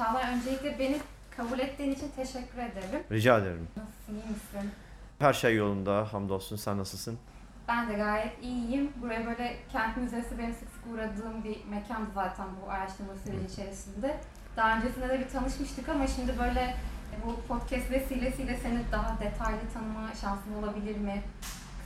Çağlar 0.00 0.32
öncelikle 0.32 0.78
beni 0.78 0.98
kabul 1.36 1.58
ettiğin 1.58 1.92
için 1.92 2.10
teşekkür 2.16 2.58
ederim. 2.58 3.02
Rica 3.10 3.38
ederim. 3.38 3.68
Nasılsın, 3.76 4.14
iyi 4.14 4.32
misin? 4.32 4.70
Her 5.18 5.32
şey 5.32 5.56
yolunda. 5.56 6.12
Hamdolsun. 6.12 6.56
Sen 6.56 6.78
nasılsın? 6.78 7.18
Ben 7.68 7.88
de 7.88 7.94
gayet 7.94 8.42
iyiyim. 8.42 8.92
Buraya 9.02 9.26
böyle 9.26 9.56
kent 9.72 9.96
müzesi 9.96 10.38
benim 10.38 10.52
sık 10.52 10.68
sık 10.68 10.94
uğradığım 10.94 11.44
bir 11.44 11.64
mekandı 11.64 12.10
zaten 12.14 12.46
bu 12.62 12.70
araştırma 12.70 13.12
süreci 13.24 13.52
içerisinde. 13.52 14.20
Daha 14.56 14.76
öncesinde 14.76 15.08
de 15.08 15.20
bir 15.20 15.28
tanışmıştık 15.28 15.88
ama 15.88 16.06
şimdi 16.06 16.38
böyle 16.38 16.76
bu 17.26 17.40
podcast 17.48 17.90
vesilesiyle 17.90 18.56
seni 18.56 18.80
daha 18.92 19.20
detaylı 19.20 19.60
tanıma 19.74 20.14
şansım 20.20 20.56
olabilir 20.58 20.96
mi? 20.96 21.22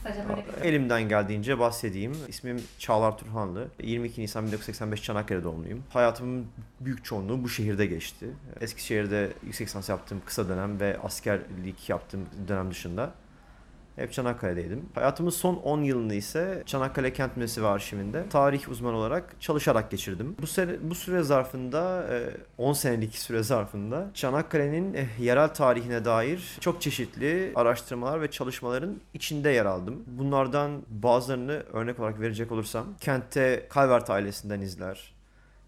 Böyle. 0.04 0.68
Elimden 0.68 1.08
geldiğince 1.08 1.58
bahsedeyim. 1.58 2.16
İsmim 2.28 2.62
Çağlar 2.78 3.18
Turhanlı. 3.18 3.68
22 3.82 4.20
Nisan 4.20 4.46
1985 4.46 5.02
Çanakkale 5.02 5.44
doğumluyum. 5.44 5.82
Hayatımın 5.90 6.46
büyük 6.80 7.04
çoğunluğu 7.04 7.44
bu 7.44 7.48
şehirde 7.48 7.86
geçti. 7.86 8.27
Eskişehir'de 8.60 9.32
yüksek 9.42 9.66
lisans 9.66 9.88
yaptığım 9.88 10.22
kısa 10.27 10.48
dönem 10.48 10.80
ve 10.80 10.98
askerlik 11.02 11.88
yaptığım 11.88 12.27
dönem 12.48 12.70
dışında 12.70 13.12
hep 13.97 14.12
Çanakkale'deydim. 14.12 14.87
Hayatımın 14.95 15.30
son 15.30 15.57
10 15.57 15.83
yılını 15.83 16.15
ise 16.15 16.62
Çanakkale 16.66 17.12
Kent 17.12 17.37
Müzesi 17.37 17.62
ve 17.62 17.66
Arşivinde 17.66 18.29
tarih 18.29 18.69
uzmanı 18.69 18.97
olarak 18.97 19.41
çalışarak 19.41 19.91
geçirdim. 19.91 20.37
Bu 20.41 20.47
süre, 20.47 20.79
bu 20.83 20.95
süre 20.95 21.23
zarfında, 21.23 22.07
e, 22.11 22.30
10 22.59 22.73
senelik 22.73 23.15
süre 23.15 23.43
zarfında 23.43 24.11
Çanakkale'nin 24.15 24.95
e, 24.95 25.07
yerel 25.20 25.48
tarihine 25.48 26.05
dair 26.05 26.57
çok 26.61 26.83
çeşitli 26.83 27.53
araştırmalar 27.55 28.20
ve 28.20 28.30
çalışmaların 28.30 28.97
içinde 29.15 29.51
yer 29.51 29.67
aldım. 29.67 30.05
Bunlardan 30.06 30.83
bazılarını 30.89 31.62
örnek 31.73 32.01
olarak 32.01 32.20
verecek 32.20 32.53
olursam, 32.53 32.86
kentte 33.01 33.69
Calvert 33.75 34.11
ailesinden 34.11 34.61
izler, 34.61 35.14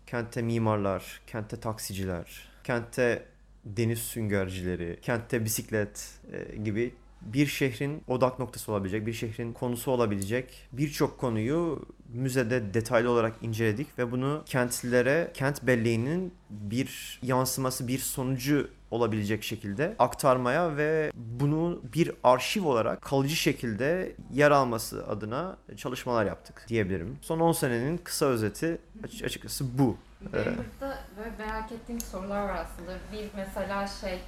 kentte 0.07 0.43
mimarlar, 0.43 1.21
kentte 1.27 1.61
taksiciler, 1.61 2.49
kentte 2.65 3.27
deniz 3.65 3.99
süngercileri, 3.99 4.99
kentte 5.03 5.45
bisiklet 5.45 6.11
e, 6.33 6.57
gibi 6.57 6.95
bir 7.33 7.47
şehrin 7.47 8.03
odak 8.09 8.39
noktası 8.39 8.73
olabilecek, 8.73 9.07
bir 9.07 9.13
şehrin 9.13 9.53
konusu 9.53 9.91
olabilecek 9.91 10.69
birçok 10.73 11.19
konuyu 11.19 11.87
müzede 12.09 12.75
detaylı 12.75 13.11
olarak 13.11 13.35
inceledik 13.43 13.99
ve 13.99 14.13
bunu 14.13 14.43
kentlilere 14.47 15.31
kent 15.35 15.63
belleğinin 15.63 16.35
bir 16.51 17.19
yansıması, 17.23 17.89
bir 17.89 17.99
sonucu 17.99 18.69
olabilecek 18.91 19.43
şekilde 19.43 19.97
aktarmaya 19.99 20.77
ve 20.77 21.13
bunu 21.15 21.83
bir 21.95 22.13
arşiv 22.25 22.65
olarak 22.67 23.03
kalıcı 23.03 23.37
şekilde 23.37 24.17
yer 24.33 24.51
alması 24.51 25.07
adına 25.07 25.57
çalışmalar 25.77 26.27
yaptık 26.27 26.65
diyebilirim. 26.69 27.19
Son 27.23 27.41
10 27.41 27.53
senenin 27.53 27.99
kısa 27.99 28.27
özeti 28.27 28.79
açık- 29.05 29.25
açıkçası 29.25 29.79
bu. 29.79 29.97
Benim 30.33 30.45
burada 30.81 30.99
böyle 31.19 31.31
merak 31.39 31.73
ettiğim 31.73 32.01
sorular 32.01 32.49
var 32.49 32.55
aslında. 32.55 32.99
Bir 33.13 33.29
mesela 33.37 33.87
şey, 33.87 34.19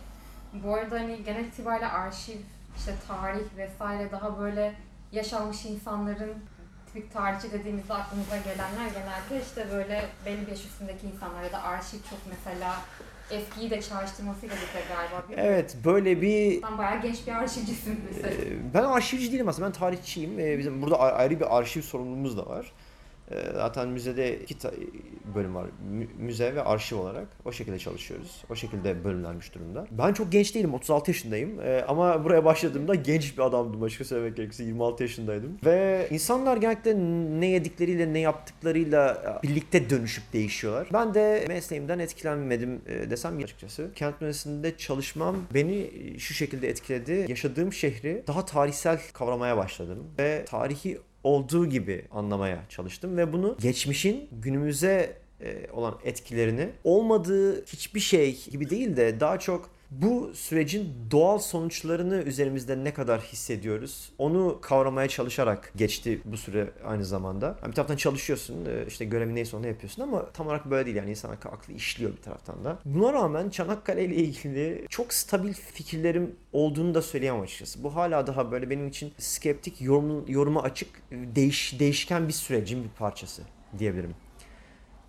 bu 0.53 0.75
arada 0.75 0.95
hani 1.01 1.25
genel 1.25 1.45
itibariyle 1.45 1.87
arşiv, 1.87 2.39
işte 2.79 2.95
tarih 3.09 3.45
vesaire 3.57 4.13
daha 4.13 4.39
böyle 4.41 4.75
yaşanmış 5.13 5.65
insanların 5.65 6.35
tipik 6.87 7.13
tarihçi 7.13 7.53
dediğimizde 7.53 7.95
aklımıza 7.95 8.37
gelenler 8.37 8.87
genelde 8.89 9.45
işte 9.47 9.67
böyle 9.73 10.05
belli 10.27 10.47
bir 10.47 10.51
yaş 10.51 10.65
üstündeki 10.65 11.07
insanlar 11.07 11.43
ya 11.43 11.53
da 11.53 11.63
arşiv 11.63 11.99
çok 12.11 12.19
mesela 12.31 12.77
eskiyi 13.31 13.71
de 13.71 13.83
çağrıştırmasıyla 13.83 14.57
birlikte 14.57 14.81
galiba. 14.95 15.29
Bir 15.29 15.39
Evet 15.39 15.77
böyle 15.85 16.23
bir 16.23 16.61
Sen 16.61 16.79
bayağı 16.79 17.03
genç 17.03 17.27
bir 17.27 17.33
arşivcisin 17.33 18.01
mesela. 18.11 18.35
Ee, 18.35 18.75
Ben 18.75 18.83
arşivci 18.85 19.33
değilim 19.33 19.49
aslında. 19.49 19.67
Ben 19.67 19.73
tarihçiyim. 19.73 20.39
Ee, 20.41 20.59
Bizim 20.59 20.83
burada 20.83 20.99
ayrı 20.99 21.41
bir 21.41 21.59
arşiv 21.59 21.83
sorumluluğumuz 21.83 22.37
da 22.39 22.47
var. 22.47 22.73
Ee, 23.31 23.35
Zaten 23.55 23.89
müzede 23.89 24.39
iki 24.41 24.57
bölüm 25.35 25.55
var. 25.55 25.67
Mü- 25.91 26.09
Müze 26.19 26.55
ve 26.55 26.63
arşiv 26.63 26.97
olarak. 26.97 27.29
O 27.45 27.53
şekilde 27.53 27.79
çalışıyoruz. 27.79 28.45
O 28.51 28.55
şekilde 28.55 29.05
bölümlenmiş 29.05 29.55
durumda. 29.55 29.87
Ben 29.91 30.13
çok 30.13 30.33
genç 30.33 30.55
değilim. 30.55 30.75
36 30.75 31.11
yaşındayım. 31.11 31.61
Ee, 31.61 31.85
Ama 31.89 32.25
buraya 32.25 32.45
başladığımda 32.45 32.95
genç 32.95 33.39
bir 33.39 33.43
adamdım. 33.43 33.83
Açıkça 33.83 34.05
söylemek 34.05 34.37
gerekirse 34.37 34.65
26 34.65 35.03
yaşındaydım. 35.03 35.59
Ve 35.65 36.07
insanlar 36.11 36.57
genellikle 36.57 36.95
ne 37.41 37.47
yedikleriyle 37.47 38.13
ne 38.13 38.19
yaptıklarıyla 38.19 39.41
birlikte 39.43 39.91
dönüşüp 39.91 40.33
değişiyorlar. 40.33 40.89
Ben 40.93 41.15
de 41.15 41.45
mesleğimden 41.49 41.99
etkilenmedim 41.99 42.81
e, 42.87 43.11
desem 43.11 43.39
açıkçası. 43.39 43.91
Kent 43.95 44.21
müzesinde 44.21 44.77
çalışmam 44.77 45.37
beni 45.55 45.91
şu 46.19 46.35
şekilde 46.35 46.69
etkiledi. 46.69 47.25
Yaşadığım 47.29 47.73
şehri 47.73 48.23
daha 48.27 48.45
tarihsel 48.45 48.99
kavramaya 49.13 49.57
başladım. 49.57 50.07
Ve 50.19 50.45
tarihi 50.45 50.99
olduğu 51.25 51.67
gibi 51.67 52.05
anlamaya 52.11 52.65
çalıştım. 52.69 53.17
Ve 53.17 53.33
bunu 53.33 53.57
geçmişin 53.61 54.29
günümüze 54.33 55.17
e, 55.41 55.71
olan 55.73 55.99
etkilerini 56.05 56.69
olmadığı 56.85 57.65
hiçbir 57.65 58.01
şey 58.01 58.45
gibi 58.51 58.71
değil 58.71 58.97
de 58.97 59.21
daha 59.21 59.39
çok 59.39 59.71
bu 59.91 60.31
sürecin 60.35 60.95
doğal 61.11 61.39
sonuçlarını 61.39 62.23
üzerimizde 62.23 62.85
ne 62.85 62.95
kadar 62.95 63.21
hissediyoruz 63.21 64.13
onu 64.19 64.59
kavramaya 64.63 65.09
çalışarak 65.09 65.73
geçti 65.77 66.21
bu 66.25 66.37
süre 66.37 66.71
aynı 66.85 67.05
zamanda. 67.05 67.47
Yani 67.47 67.71
bir 67.71 67.75
taraftan 67.75 67.97
çalışıyorsun 67.97 68.67
e, 68.67 68.87
işte 68.87 69.05
görevin 69.05 69.35
neyse 69.35 69.57
onu 69.57 69.67
yapıyorsun 69.67 70.03
ama 70.03 70.31
tam 70.31 70.47
olarak 70.47 70.71
böyle 70.71 70.87
değil 70.87 70.97
yani 70.97 71.11
insan 71.11 71.31
aklı 71.31 71.73
işliyor 71.73 72.13
bir 72.17 72.23
taraftan 72.23 72.65
da. 72.65 72.79
Buna 72.85 73.13
rağmen 73.13 73.51
Çanakkale 73.51 74.05
ile 74.05 74.15
ilgili 74.15 74.87
çok 74.89 75.13
stabil 75.13 75.53
fikirlerim 75.53 76.37
olduğunu 76.53 76.95
da 76.95 77.03
söyleyemem 77.03 77.43
açıkçası. 77.43 77.85
Bu 77.85 77.95
hala 77.95 78.27
daha 78.27 78.51
böyle 78.51 78.71
benim 78.71 78.89
için 78.89 79.13
skeptik 79.19 79.81
yorum, 79.81 80.25
yoruma 80.29 80.63
açık 80.63 80.89
değiş, 81.13 81.81
değişken 81.81 82.29
bir 82.29 82.33
sürecin 82.33 82.85
bir 82.85 82.89
parçası 82.89 83.43
diyebilirim. 83.79 84.15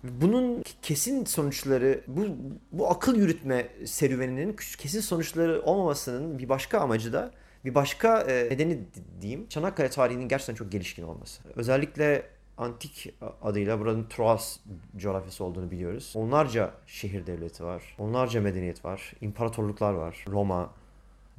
Bunun 0.04 0.64
kesin 0.82 1.24
sonuçları, 1.24 2.00
bu, 2.06 2.26
bu 2.72 2.90
akıl 2.90 3.16
yürütme 3.16 3.68
serüveninin 3.84 4.56
kesin 4.78 5.00
sonuçları 5.00 5.62
olmamasının 5.62 6.38
bir 6.38 6.48
başka 6.48 6.80
amacı 6.80 7.12
da, 7.12 7.30
bir 7.64 7.74
başka 7.74 8.20
e, 8.20 8.44
nedeni 8.50 8.78
di- 8.78 9.22
diyeyim, 9.22 9.48
Çanakkale 9.48 9.90
tarihinin 9.90 10.28
gerçekten 10.28 10.54
çok 10.54 10.72
gelişkin 10.72 11.02
olması. 11.02 11.42
Özellikle 11.56 12.26
antik 12.58 13.14
adıyla 13.42 13.80
buranın 13.80 14.04
Troas 14.04 14.58
coğrafyası 14.96 15.44
olduğunu 15.44 15.70
biliyoruz. 15.70 16.12
Onlarca 16.16 16.70
şehir 16.86 17.26
devleti 17.26 17.64
var, 17.64 17.96
onlarca 17.98 18.40
medeniyet 18.40 18.84
var, 18.84 19.12
imparatorluklar 19.20 19.92
var. 19.92 20.24
Roma, 20.28 20.70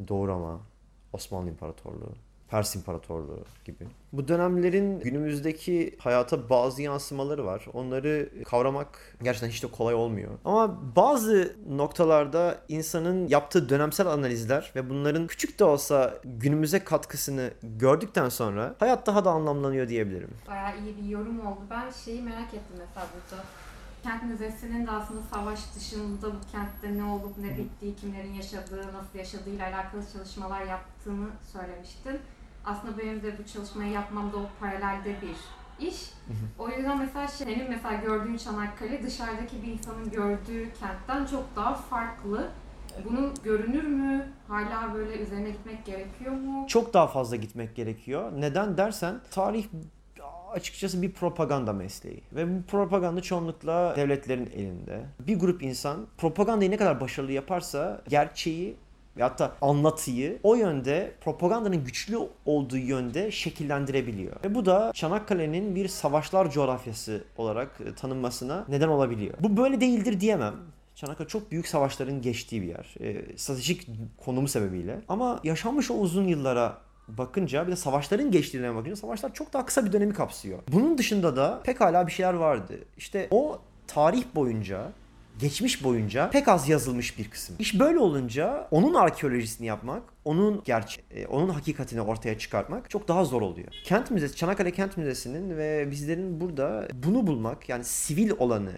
Doğu 0.08 0.28
Roma, 0.28 0.60
Osmanlı 1.14 1.50
İmparatorluğu, 1.50 2.14
Pers 2.52 2.76
İmparatorluğu 2.76 3.46
gibi. 3.66 3.88
Bu 4.14 4.28
dönemlerin 4.28 5.00
günümüzdeki 5.00 5.96
hayata 6.00 6.50
bazı 6.50 6.82
yansımaları 6.82 7.46
var. 7.46 7.66
Onları 7.74 8.30
kavramak 8.46 9.16
gerçekten 9.24 9.50
hiç 9.50 9.64
de 9.64 9.68
kolay 9.68 9.96
olmuyor. 9.96 10.32
Ama 10.46 10.96
bazı 10.96 11.56
noktalarda 11.70 12.58
insanın 12.68 13.28
yaptığı 13.28 13.70
dönemsel 13.70 14.08
analizler 14.08 14.72
ve 14.76 14.90
bunların 14.90 15.28
küçük 15.28 15.60
de 15.60 15.64
olsa 15.64 16.14
günümüze 16.24 16.84
katkısını 16.84 17.52
gördükten 17.64 18.30
sonra 18.30 18.76
hayat 18.80 19.08
daha 19.08 19.26
da 19.26 19.32
anlamlanıyor 19.32 19.88
diyebilirim. 19.88 20.32
Bayağı 20.48 20.80
iyi 20.80 20.98
bir 20.98 21.10
yorum 21.10 21.48
oldu. 21.48 21.60
Ben 21.70 21.92
şeyi 21.92 22.22
merak 22.22 22.54
ettim 22.54 22.78
mesela 22.78 23.08
burada. 23.14 23.44
Kent 24.04 24.24
Müzesi'nin 24.24 24.88
de 24.88 24.92
aslında 24.92 25.22
savaş 25.34 25.60
dışında 25.76 26.28
bu 26.28 26.52
kentte 26.52 26.98
ne 26.98 27.04
olup 27.04 27.38
ne 27.38 27.58
bittiği, 27.58 27.96
kimlerin 27.96 28.34
yaşadığı, 28.34 28.94
nasıl 28.94 29.20
yaşadığıyla 29.20 29.68
alakalı 29.68 30.02
çalışmalar 30.14 30.62
yaptığını 30.62 31.28
söylemiştin. 31.54 32.20
Aslında 32.66 32.98
benim 32.98 33.24
de 33.24 33.38
bu 33.40 33.46
çalışmayı 33.54 33.92
yapmam 33.92 34.34
da 34.34 34.38
o 34.38 34.50
paralelde 34.60 35.16
bir 35.22 35.30
iş. 35.88 36.12
O 36.60 36.70
yüzden 36.70 36.98
mesela 37.00 37.28
şey, 37.28 37.48
senin 37.48 37.70
mesela 37.70 37.94
gördüğün 37.94 38.38
Çanakkale 38.38 39.04
dışarıdaki 39.04 39.64
bir 39.64 39.68
insanın 39.68 40.12
gördüğü 40.12 40.74
kentten 40.74 41.26
çok 41.26 41.56
daha 41.56 41.74
farklı. 41.74 42.50
Bunun 43.10 43.34
görünür 43.44 43.84
mü? 43.84 44.28
Hala 44.48 44.94
böyle 44.94 45.18
üzerine 45.18 45.50
gitmek 45.50 45.86
gerekiyor 45.86 46.32
mu? 46.32 46.66
çok 46.68 46.94
daha 46.94 47.08
fazla 47.08 47.36
gitmek 47.36 47.76
gerekiyor. 47.76 48.32
Neden 48.38 48.78
dersen 48.78 49.20
tarih 49.32 49.66
açıkçası 50.52 51.02
bir 51.02 51.12
propaganda 51.12 51.74
mesleği 51.74 52.22
ve 52.32 52.56
bu 52.60 52.64
propaganda 52.64 53.22
çoğunlukla 53.22 53.94
devletlerin 53.96 54.46
elinde. 54.56 55.06
Bir 55.20 55.40
grup 55.40 55.64
insan 55.64 56.08
propagandayı 56.18 56.72
ne 56.72 56.78
kadar 56.78 57.02
başarılı 57.02 57.32
yaparsa 57.32 58.02
gerçeği 58.08 58.78
ve 59.18 59.24
hatta 59.24 59.56
anlatıyı 59.62 60.40
o 60.44 60.56
yönde 60.56 61.12
propagandanın 61.22 61.84
güçlü 61.84 62.18
olduğu 62.46 62.78
yönde 62.78 63.32
şekillendirebiliyor. 63.32 64.36
Ve 64.44 64.56
bu 64.56 64.66
da 64.66 64.92
Çanakkale'nin 64.94 65.76
bir 65.76 65.88
savaşlar 65.88 66.52
coğrafyası 66.52 67.24
olarak 67.38 67.82
e, 67.86 67.96
tanınmasına 67.96 68.66
neden 68.70 68.88
olabiliyor. 68.88 69.34
Bu 69.40 69.58
böyle 69.58 69.82
değildir 69.82 70.20
diyemem. 70.20 70.56
Çanakkale 70.96 71.28
çok 71.28 71.52
büyük 71.52 71.68
savaşların 71.68 72.22
geçtiği 72.22 72.62
bir 72.62 72.68
yer. 72.68 72.96
E, 73.00 73.38
stratejik 73.38 73.88
konumu 74.26 74.48
sebebiyle. 74.48 75.02
Ama 75.08 75.40
yaşanmış 75.44 75.92
o 75.92 75.94
uzun 75.94 76.28
yıllara 76.28 76.78
bakınca 77.08 77.68
bir 77.68 77.72
de 77.72 77.76
savaşların 77.76 78.32
geçtiğine 78.32 78.76
bakınca 78.76 78.96
savaşlar 78.96 79.34
çok 79.34 79.54
daha 79.54 79.66
kısa 79.66 79.86
bir 79.86 79.92
dönemi 79.92 80.14
kapsıyor. 80.14 80.60
Bunun 80.72 80.98
dışında 80.98 81.36
da 81.36 81.62
pekala 81.64 82.08
bir 82.08 82.12
şeyler 82.12 82.34
vardı. 82.34 82.74
İşte 82.98 83.28
o 83.32 83.60
tarih 83.88 84.24
boyunca 84.36 84.92
geçmiş 85.42 85.84
boyunca 85.84 86.30
pek 86.30 86.48
az 86.48 86.70
yazılmış 86.70 87.18
bir 87.18 87.30
kısım. 87.30 87.56
İş 87.60 87.80
böyle 87.80 88.00
olunca 88.00 88.68
onun 88.72 88.94
arkeolojisini 88.94 89.68
yapmak, 89.68 90.04
onun 90.26 90.62
gerçek, 90.66 91.06
onun 91.30 91.50
hakikatini 91.50 92.02
ortaya 92.02 92.38
çıkartmak 92.38 92.90
çok 92.90 93.08
daha 93.08 93.26
zor 93.26 93.42
oluyor. 93.42 93.68
Kent 93.84 94.12
Müzesi, 94.12 94.36
Çanakkale 94.36 94.72
Kent 94.72 94.98
Müzesi'nin 94.98 95.58
ve 95.58 95.92
bizlerin 95.92 96.42
burada 96.42 96.88
bunu 96.94 97.28
bulmak 97.28 97.70
yani 97.70 97.84
sivil 97.84 98.32
olanı 98.40 98.74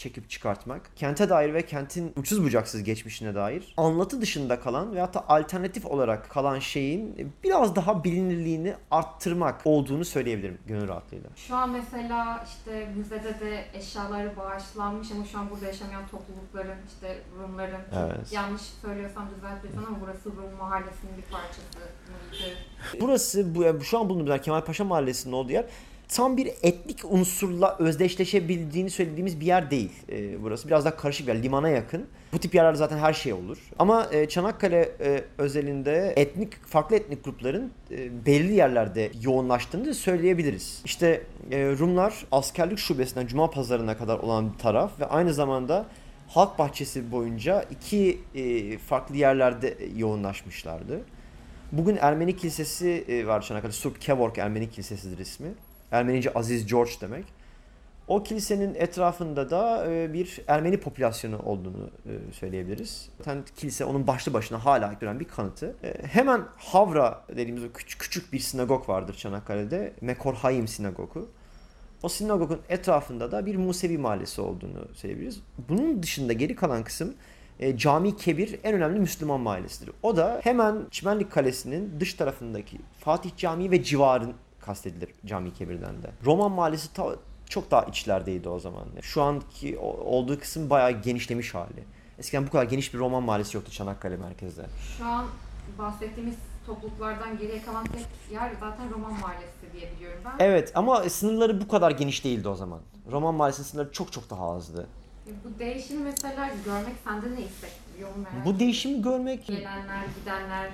çekip 0.00 0.30
çıkartmak, 0.30 0.96
kente 0.96 1.28
dair 1.28 1.54
ve 1.54 1.66
kentin 1.66 2.12
uçsuz 2.16 2.44
bucaksız 2.44 2.82
geçmişine 2.82 3.34
dair 3.34 3.74
anlatı 3.76 4.20
dışında 4.20 4.60
kalan 4.60 4.94
ve 4.94 5.00
hatta 5.00 5.24
alternatif 5.28 5.86
olarak 5.86 6.30
kalan 6.30 6.58
şeyin 6.58 7.32
biraz 7.44 7.76
daha 7.76 8.04
bilinirliğini 8.04 8.74
arttırmak 8.90 9.60
olduğunu 9.64 10.04
söyleyebilirim 10.04 10.58
gönül 10.66 10.88
rahatlığıyla. 10.88 11.30
Şu 11.36 11.56
an 11.56 11.70
mesela 11.70 12.44
işte 12.48 12.92
müzede 12.96 13.40
de 13.40 13.64
eşyaları 13.74 14.36
bağışlanmış 14.36 15.12
ama 15.12 15.24
şu 15.24 15.38
an 15.38 15.50
burada 15.50 15.66
yaşamayan 15.66 16.06
toplulukların, 16.08 16.78
işte 16.94 17.18
Rumların, 17.42 17.80
Evet. 17.92 18.32
yanlış 18.32 18.62
söylüyorsam 18.62 19.28
düzelt 19.36 19.64
lütfen 19.64 19.82
ama 19.88 20.00
burası 20.00 20.28
Rum 20.28 20.58
mahallesinin 20.58 21.16
bir 21.16 21.32
parçası? 21.32 21.78
Burası 23.00 23.54
bu 23.54 23.84
şu 23.84 23.98
an 23.98 24.08
bulunduğumuz 24.08 24.30
yer 24.30 24.42
Kemal 24.42 24.60
Paşa 24.60 24.84
Mahallesi'nin 24.84 25.32
olduğu 25.32 25.52
yer 25.52 25.64
tam 26.10 26.36
bir 26.36 26.46
etnik 26.62 27.04
unsurla 27.04 27.76
özdeşleşebildiğini 27.78 28.90
söylediğimiz 28.90 29.40
bir 29.40 29.46
yer 29.46 29.70
değil. 29.70 29.90
Ee, 30.08 30.42
burası 30.42 30.68
biraz 30.68 30.84
daha 30.84 30.96
karışık 30.96 31.26
bir 31.26 31.34
yer, 31.34 31.42
limana 31.42 31.68
yakın. 31.68 32.06
Bu 32.32 32.38
tip 32.38 32.54
yerlerde 32.54 32.78
zaten 32.78 32.98
her 32.98 33.12
şey 33.12 33.32
olur. 33.32 33.58
Ama 33.78 34.08
e, 34.12 34.28
Çanakkale 34.28 34.92
e, 35.00 35.24
özelinde 35.38 36.12
etnik 36.16 36.64
farklı 36.66 36.96
etnik 36.96 37.24
grupların 37.24 37.72
e, 37.90 38.26
belirli 38.26 38.54
yerlerde 38.54 39.10
yoğunlaştığını 39.22 39.86
da 39.86 39.94
söyleyebiliriz. 39.94 40.82
İşte 40.84 41.22
e, 41.50 41.58
Rumlar 41.78 42.26
askerlik 42.32 42.78
şubesinden 42.78 43.26
Cuma 43.26 43.50
pazarına 43.50 43.96
kadar 43.96 44.18
olan 44.18 44.52
bir 44.52 44.58
taraf 44.58 45.00
ve 45.00 45.06
aynı 45.06 45.34
zamanda 45.34 45.86
Halk 46.28 46.58
Bahçesi 46.58 47.12
boyunca 47.12 47.64
iki 47.70 48.20
e, 48.34 48.78
farklı 48.78 49.16
yerlerde 49.16 49.76
yoğunlaşmışlardı. 49.96 51.00
Bugün 51.72 51.98
Ermeni 52.00 52.36
Kilisesi 52.36 53.04
e, 53.08 53.26
var 53.26 53.42
Çanakkale. 53.42 53.72
Surp 53.72 54.00
Kevork 54.00 54.38
Ermeni 54.38 54.70
Kilisesi'dir 54.70 55.18
ismi. 55.18 55.48
Ermenice 55.92 56.34
Aziz 56.34 56.66
George 56.66 56.92
demek. 57.00 57.24
O 58.08 58.22
kilisenin 58.22 58.74
etrafında 58.74 59.50
da 59.50 59.92
e, 59.92 60.12
bir 60.12 60.40
Ermeni 60.46 60.80
popülasyonu 60.80 61.38
olduğunu 61.38 61.90
e, 62.06 62.32
söyleyebiliriz. 62.32 63.08
Zaten 63.18 63.44
kilise 63.56 63.84
onun 63.84 64.06
başlı 64.06 64.32
başına 64.32 64.64
hala 64.64 64.94
duran 65.00 65.20
bir 65.20 65.24
kanıtı. 65.24 65.74
E, 65.82 66.06
Hemen 66.06 66.42
Havra 66.56 67.24
dediğimiz 67.28 67.64
o 67.64 67.72
küçük, 67.72 68.00
küçük 68.00 68.32
bir 68.32 68.38
sinagog 68.38 68.88
vardır 68.88 69.14
Çanakkale'de. 69.14 69.92
Mekorhaim 70.00 70.68
Sinagogu. 70.68 71.28
O 72.02 72.08
sinagogun 72.08 72.60
etrafında 72.68 73.32
da 73.32 73.46
bir 73.46 73.56
Musevi 73.56 73.98
mahallesi 73.98 74.40
olduğunu 74.40 74.88
söyleyebiliriz. 74.94 75.40
Bunun 75.68 76.02
dışında 76.02 76.32
geri 76.32 76.56
kalan 76.56 76.84
kısım 76.84 77.14
Cami 77.76 78.16
Kebir 78.16 78.60
en 78.64 78.74
önemli 78.74 79.00
Müslüman 79.00 79.40
mahallesidir. 79.40 79.94
O 80.02 80.16
da 80.16 80.40
hemen 80.42 80.76
Çimenlik 80.90 81.32
Kalesi'nin 81.32 82.00
dış 82.00 82.14
tarafındaki 82.14 82.78
Fatih 83.00 83.30
Camii 83.36 83.70
ve 83.70 83.82
civarın 83.82 84.34
kastedilir 84.60 85.08
Cami 85.26 85.52
Kebir'den 85.54 86.02
de. 86.02 86.10
Roman 86.24 86.52
mahallesi 86.52 86.92
ta- 86.92 87.16
çok 87.48 87.70
daha 87.70 87.82
içlerdeydi 87.82 88.48
o 88.48 88.58
zaman. 88.58 88.84
Şu 89.02 89.22
anki 89.22 89.78
olduğu 89.78 90.40
kısım 90.40 90.70
bayağı 90.70 90.90
genişlemiş 91.02 91.54
hali. 91.54 91.84
Eskiden 92.18 92.46
bu 92.46 92.50
kadar 92.50 92.64
geniş 92.64 92.94
bir 92.94 92.98
Roman 92.98 93.22
mahallesi 93.22 93.56
yoktu 93.56 93.72
Çanakkale 93.72 94.16
merkezde. 94.16 94.66
Şu 94.98 95.04
an 95.06 95.26
bahsettiğimiz 95.78 96.34
topluluklardan 96.66 97.38
geriye 97.38 97.62
kalan 97.62 97.84
tek 97.86 98.06
yer 98.32 98.52
zaten 98.60 98.90
Roman 98.90 99.12
mahallesi 99.12 99.72
diye 99.72 99.92
biliyorum 99.96 100.20
ben. 100.24 100.44
Evet 100.44 100.72
ama 100.74 101.02
sınırları 101.10 101.60
bu 101.60 101.68
kadar 101.68 101.90
geniş 101.90 102.24
değildi 102.24 102.48
o 102.48 102.54
zaman. 102.54 102.80
Roman 103.12 103.34
mahallesinin 103.34 103.66
sınırları 103.66 103.92
çok 103.92 104.12
çok 104.12 104.30
daha 104.30 104.50
azdı. 104.50 104.86
E, 105.26 105.30
Bu 105.44 105.58
değişimi 105.58 106.02
mesela 106.04 106.50
görmek 106.64 106.94
sende 107.04 107.26
ne 107.30 107.36
hissettiriyor 107.44 108.10
merak 108.16 108.46
Bu 108.46 108.58
değişimi 108.58 109.02
görmek 109.02 109.46
Gelenler, 109.46 110.04
gidenler, 110.20 110.70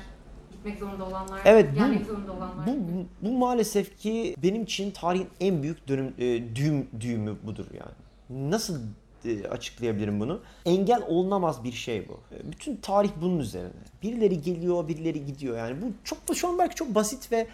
gitmek 0.66 0.78
zorunda 0.80 1.04
olanlar, 1.04 1.40
Evet, 1.44 1.70
bu- 1.72 1.74
gelmek 1.78 2.06
zorunda 2.06 2.32
olanlar. 2.32 2.66
Bu, 2.66 2.70
bu, 2.70 3.06
bu 3.28 3.38
maalesef 3.38 3.98
ki 3.98 4.34
benim 4.42 4.62
için 4.62 4.90
tarihin 4.90 5.28
en 5.40 5.62
büyük 5.62 5.88
dönüm, 5.88 6.14
e, 6.18 6.54
düğüm, 6.56 6.86
düğümü 7.00 7.36
budur 7.46 7.66
yani. 7.72 8.50
Nasıl 8.50 8.80
e, 9.24 9.48
açıklayabilirim 9.48 10.20
bunu? 10.20 10.40
Engel 10.64 11.02
olunamaz 11.08 11.64
bir 11.64 11.72
şey 11.72 12.08
bu. 12.08 12.12
E, 12.34 12.52
Bütün 12.52 12.76
tarih 12.76 13.10
bunun 13.20 13.38
üzerine. 13.38 13.70
Birileri 14.02 14.42
geliyor, 14.42 14.88
birileri 14.88 15.24
gidiyor. 15.26 15.56
Yani 15.58 15.82
bu 15.82 15.86
çok 16.04 16.28
da 16.28 16.34
şu 16.34 16.48
an 16.48 16.58
belki 16.58 16.74
çok 16.74 16.94
basit 16.94 17.32
ve 17.32 17.46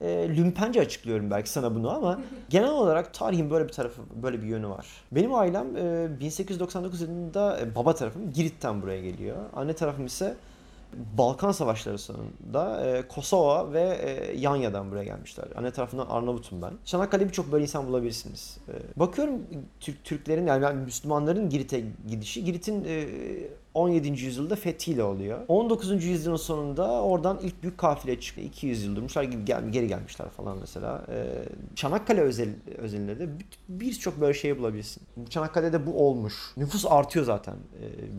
e, 0.00 0.08
lümpence 0.36 0.80
açıklıyorum 0.80 1.30
belki 1.30 1.50
sana 1.50 1.74
bunu 1.74 1.90
ama 1.96 2.20
genel 2.48 2.70
olarak 2.70 3.14
tarihin 3.14 3.50
böyle 3.50 3.68
bir 3.68 3.72
tarafı, 3.72 4.02
böyle 4.22 4.42
bir 4.42 4.46
yönü 4.46 4.68
var. 4.68 4.86
Benim 5.12 5.34
ailem 5.34 5.76
e, 5.76 6.20
1899 6.20 7.00
yılında 7.00 7.60
e, 7.60 7.74
baba 7.74 7.94
tarafım 7.94 8.32
Girit'ten 8.32 8.82
buraya 8.82 9.00
geliyor. 9.00 9.36
Anne 9.56 9.72
tarafım 9.72 10.06
ise 10.06 10.36
Balkan 11.18 11.52
Savaşları 11.52 11.98
sonunda 11.98 12.86
e, 12.86 13.08
Kosova 13.08 13.72
ve 13.72 13.82
e, 13.82 14.38
Yanya'dan 14.38 14.90
buraya 14.90 15.04
gelmişler. 15.04 15.44
Anne 15.56 15.70
tarafından 15.70 16.06
Arnavut'um 16.06 16.62
ben. 16.62 16.72
Çanakkale'de 16.84 17.28
birçok 17.28 17.52
böyle 17.52 17.62
insan 17.62 17.86
bulabilirsiniz. 17.86 18.58
E, 18.68 19.00
bakıyorum 19.00 19.42
Türk 19.80 20.04
Türklerin 20.04 20.46
yani 20.46 20.76
Müslümanların 20.76 21.48
Girit'e 21.48 21.84
gidişi 22.08 22.44
Girit'in 22.44 22.84
e, 22.84 23.06
17. 23.74 24.08
yüzyılda 24.24 24.56
fethiyle 24.56 25.02
oluyor. 25.02 25.38
19. 25.48 26.04
yüzyılın 26.04 26.36
sonunda 26.36 27.02
oradan 27.02 27.38
ilk 27.42 27.62
büyük 27.62 27.78
kafile 27.78 28.20
çıkıyor. 28.20 28.46
200 28.46 28.84
yıl 28.84 28.96
durmuşlar 28.96 29.22
gibi 29.22 29.44
gel, 29.44 29.68
geri 29.72 29.88
gelmişler 29.88 30.28
falan 30.28 30.58
mesela. 30.60 31.04
E, 31.08 31.26
Çanakkale 31.76 32.20
özel, 32.20 32.48
özelinde 32.78 33.18
de 33.18 33.38
bir- 33.38 33.46
birçok 33.68 34.20
böyle 34.20 34.34
şey 34.34 34.58
bulabilirsin. 34.58 35.02
Çanakkale'de 35.30 35.86
bu 35.86 36.06
olmuş. 36.08 36.34
Nüfus 36.56 36.84
artıyor 36.88 37.24
zaten 37.24 37.54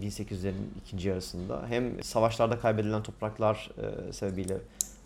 e, 0.01 0.05
1800'lerin 0.05 0.53
ikinci 0.85 1.07
yarısında. 1.09 1.61
Hem 1.67 2.03
savaşlarda 2.03 2.59
kaybedilen 2.59 3.03
topraklar 3.03 3.71
e, 4.09 4.13
sebebiyle 4.13 4.57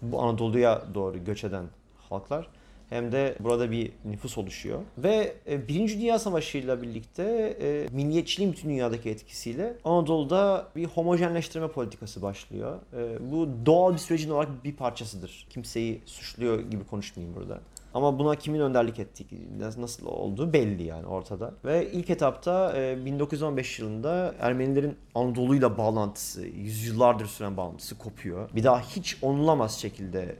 bu 0.01 0.21
Anadolu'ya 0.21 0.81
doğru 0.93 1.23
göç 1.25 1.43
eden 1.43 1.65
halklar 2.09 2.47
hem 2.89 3.11
de 3.11 3.35
burada 3.39 3.71
bir 3.71 3.91
nüfus 4.05 4.37
oluşuyor. 4.37 4.79
Ve 4.97 5.33
e, 5.49 5.67
Birinci 5.67 5.99
Dünya 5.99 6.19
Savaşı 6.19 6.57
ile 6.57 6.81
birlikte 6.81 7.57
e, 7.61 7.87
milliyetçiliğin 7.91 8.51
bütün 8.51 8.69
dünyadaki 8.69 9.09
etkisiyle 9.09 9.73
Anadolu'da 9.83 10.67
bir 10.75 10.85
homojenleştirme 10.85 11.67
politikası 11.67 12.21
başlıyor. 12.21 12.79
E, 12.93 13.31
bu 13.31 13.49
doğal 13.65 13.93
bir 13.93 13.97
sürecin 13.97 14.29
olarak 14.29 14.63
bir 14.63 14.75
parçasıdır. 14.75 15.47
Kimseyi 15.49 16.01
suçluyor 16.05 16.59
gibi 16.59 16.83
konuşmayayım 16.83 17.35
burada. 17.35 17.59
Ama 17.93 18.19
buna 18.19 18.35
kimin 18.35 18.59
önderlik 18.59 18.99
ettiği, 18.99 19.27
nasıl 19.59 20.05
olduğu 20.05 20.53
belli 20.53 20.83
yani 20.83 21.07
ortada. 21.07 21.53
Ve 21.65 21.91
ilk 21.91 22.09
etapta 22.09 22.77
e, 22.77 23.05
1915 23.05 23.79
yılında 23.79 24.35
Ermenilerin 24.39 24.95
Anadolu'yla 25.15 25.77
bağlantısı, 25.77 26.41
yüzyıllardır 26.45 27.25
süren 27.25 27.57
bağlantısı 27.57 27.97
kopuyor. 27.97 28.49
Bir 28.55 28.63
daha 28.63 28.81
hiç 28.81 29.17
onulamaz 29.21 29.79
şekilde 29.79 30.35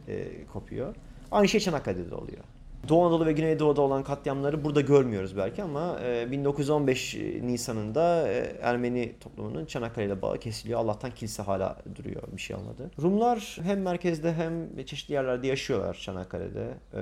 kopuyor. 0.54 0.96
Aynı 1.32 1.48
şey 1.48 1.60
Çanakkale'de 1.60 2.12
de 2.12 2.16
oluyor. 2.16 2.44
Doğu 2.90 3.06
Anadolu 3.06 3.26
ve 3.26 3.32
Güneydoğu'da 3.32 3.82
olan 3.82 4.04
katliamları 4.04 4.64
burada 4.64 4.82
görmüyoruz 4.82 5.38
belki 5.38 5.64
ama 5.64 6.00
e, 6.04 6.32
1915 6.32 7.16
Nisan'ında 7.42 8.28
e, 8.28 8.56
Ermeni 8.62 9.16
toplumunun 9.20 9.66
Çanakkale 9.66 10.06
ile 10.06 10.22
bağı 10.22 10.40
kesiliyor. 10.40 10.80
Allah'tan 10.80 11.12
kilise 11.12 11.44
hala 11.44 11.78
duruyor 11.96 12.24
bir 12.32 12.42
şey 12.42 12.56
olmadı. 12.56 12.92
Rumlar 13.02 13.58
hem 13.64 13.82
merkezde 13.82 14.34
hem 14.34 14.86
çeşitli 14.86 15.14
yerlerde 15.14 15.48
yaşıyorlar 15.48 15.94
Çanakkale'de. 15.94 16.68
E, 16.94 17.00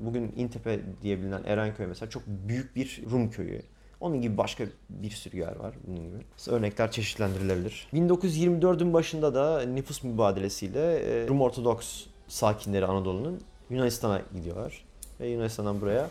Bugün 0.00 0.32
İntepe 0.36 0.80
diye 1.02 1.18
bilinen 1.18 1.42
Erenköy 1.44 1.86
mesela 1.86 2.10
çok 2.10 2.22
büyük 2.26 2.76
bir 2.76 3.02
Rum 3.10 3.30
köyü. 3.30 3.62
Onun 4.00 4.20
gibi 4.20 4.36
başka 4.36 4.64
bir 4.90 5.10
sürü 5.10 5.36
yer 5.36 5.56
var 5.56 5.74
bunun 5.86 6.02
gibi. 6.02 6.16
Örnekler 6.48 6.90
çeşitlendirilebilir. 6.90 7.88
1924'ün 7.94 8.92
başında 8.92 9.34
da 9.34 9.62
nüfus 9.62 10.04
mübadelesiyle 10.04 10.96
e, 10.96 11.28
Rum 11.28 11.40
Ortodoks 11.40 12.04
sakinleri 12.28 12.86
Anadolu'nun 12.86 13.40
Yunanistan'a 13.70 14.22
gidiyorlar. 14.34 14.84
Ve 15.20 15.28
Yunanistan'dan 15.28 15.80
buraya 15.80 16.10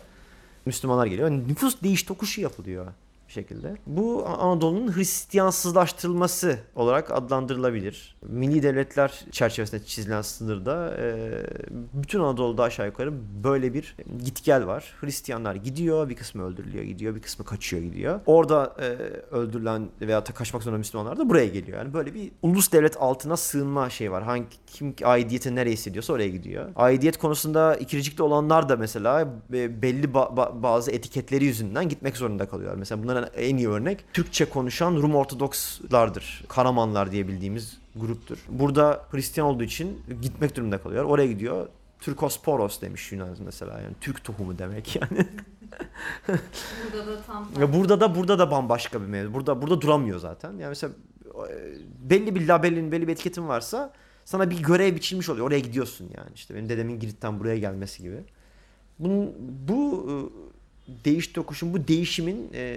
Müslümanlar 0.66 1.06
geliyor. 1.06 1.30
Yani 1.30 1.48
nüfus 1.48 1.82
değiş 1.82 2.02
tokuşu 2.02 2.40
yapılıyor 2.40 2.86
bir 3.28 3.32
şekilde. 3.32 3.74
Bu 3.86 4.26
Anadolu'nun 4.26 4.96
Hristiyansızlaştırılması 4.96 6.58
olarak 6.74 7.10
adlandırılabilir. 7.12 8.16
Milli 8.22 8.62
devletler 8.62 9.24
çerçevesinde 9.30 9.84
çizilen 9.84 10.22
sınırda 10.22 10.96
e, 10.98 11.30
bütün 11.92 12.20
Anadolu'da 12.20 12.62
aşağı 12.62 12.86
yukarı 12.86 13.12
böyle 13.44 13.74
bir 13.74 13.96
gitgel 14.24 14.66
var. 14.66 14.94
Hristiyanlar 15.00 15.54
gidiyor, 15.54 16.08
bir 16.08 16.16
kısmı 16.16 16.44
öldürülüyor 16.44 16.84
gidiyor, 16.84 17.14
bir 17.14 17.22
kısmı 17.22 17.44
kaçıyor 17.44 17.82
gidiyor. 17.82 18.20
Orada 18.26 18.76
e, 18.80 18.84
öldürülen 19.34 19.88
veya 20.00 20.24
kaçmak 20.24 20.62
zorunda 20.62 20.78
Müslümanlar 20.78 21.16
da 21.16 21.28
buraya 21.28 21.46
geliyor. 21.46 21.78
Yani 21.78 21.94
böyle 21.94 22.14
bir 22.14 22.32
ulus 22.42 22.72
devlet 22.72 22.96
altına 23.00 23.36
sığınma 23.36 23.90
şey 23.90 24.12
var. 24.12 24.22
Hangi 24.22 24.46
kim 24.66 24.94
aidiyeti 25.04 25.54
nereye 25.54 25.72
hissediyorsa 25.72 26.12
oraya 26.12 26.28
gidiyor. 26.28 26.66
Aidiyet 26.76 27.16
konusunda 27.18 27.76
ikircikli 27.76 28.22
olanlar 28.22 28.68
da 28.68 28.76
mesela 28.76 29.28
e, 29.52 29.82
belli 29.82 30.06
ba- 30.06 30.36
ba- 30.36 30.62
bazı 30.62 30.90
etiketleri 30.90 31.44
yüzünden 31.44 31.88
gitmek 31.88 32.16
zorunda 32.16 32.48
kalıyorlar. 32.48 32.78
Mesela 32.78 33.02
bunların 33.02 33.17
en 33.26 33.56
iyi 33.56 33.68
örnek 33.68 34.04
Türkçe 34.12 34.44
konuşan 34.44 34.94
Rum 34.94 35.14
Ortodokslardır. 35.14 36.44
Karamanlar 36.48 37.12
diye 37.12 37.28
bildiğimiz 37.28 37.78
gruptur. 37.96 38.38
Burada 38.48 39.06
Hristiyan 39.10 39.48
olduğu 39.48 39.64
için 39.64 40.02
gitmek 40.22 40.56
durumunda 40.56 40.78
kalıyor. 40.78 41.04
Oraya 41.04 41.26
gidiyor. 41.26 41.68
Türkosporos 42.00 42.80
demiş 42.80 43.12
Yunan 43.12 43.36
mesela 43.44 43.80
yani 43.80 43.94
Türk 44.00 44.24
tohumu 44.24 44.58
demek 44.58 44.96
yani. 45.00 45.26
Burada 46.28 47.06
da 47.06 47.22
tam 47.26 47.48
Ya 47.60 47.72
burada 47.72 48.00
da 48.00 48.14
burada 48.14 48.38
da 48.38 48.50
bambaşka 48.50 49.00
bir 49.00 49.06
mevzu. 49.06 49.34
Burada 49.34 49.62
burada 49.62 49.80
duramıyor 49.80 50.18
zaten. 50.18 50.50
Yani 50.50 50.68
mesela 50.68 50.92
e, 51.50 51.74
belli 52.10 52.34
bir 52.34 52.48
labelin, 52.48 52.92
belli 52.92 53.08
bir 53.08 53.12
etiketin 53.12 53.48
varsa 53.48 53.92
sana 54.24 54.50
bir 54.50 54.62
görev 54.62 54.94
biçilmiş 54.94 55.28
oluyor. 55.28 55.46
Oraya 55.46 55.58
gidiyorsun 55.60 56.10
yani. 56.16 56.30
İşte 56.34 56.54
benim 56.54 56.68
dedemin 56.68 57.00
Girit'ten 57.00 57.40
buraya 57.40 57.58
gelmesi 57.58 58.02
gibi. 58.02 58.24
Bunun 58.98 59.34
bu 59.68 59.77
değiş 61.04 61.28
tokuşun, 61.28 61.72
bu 61.72 61.88
değişimin 61.88 62.50
e, 62.54 62.76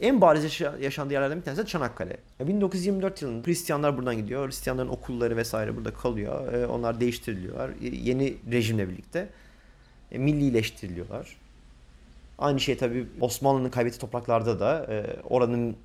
En 0.00 0.20
bariz 0.20 0.44
yaşa- 0.44 0.76
yaşandığı 0.80 1.12
yerlerden 1.12 1.38
bir 1.38 1.42
tanesi 1.42 1.62
de 1.62 1.66
Çanakkale. 1.66 2.16
Ya 2.40 2.48
1924 2.48 3.22
yılında 3.22 3.46
Hristiyanlar 3.46 3.96
buradan 3.96 4.16
gidiyor. 4.16 4.46
Hristiyanların 4.48 4.88
okulları 4.88 5.36
vesaire 5.36 5.76
burada 5.76 5.94
kalıyor. 5.94 6.52
E, 6.52 6.66
onlar 6.66 7.00
değiştiriliyorlar. 7.00 7.68
E, 7.68 7.74
yeni 7.80 8.34
rejimle 8.52 8.88
birlikte 8.88 9.28
e, 10.12 10.18
millileştiriliyorlar. 10.18 11.36
Aynı 12.38 12.60
şey 12.60 12.76
tabii 12.76 13.06
Osmanlı'nın 13.20 13.70
kaybettiği 13.70 14.00
topraklarda 14.00 14.60
da 14.60 14.86
e, 14.90 15.16
oranın 15.30 15.76